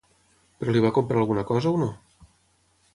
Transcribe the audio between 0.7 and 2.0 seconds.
li va comprar alguna cosa o no?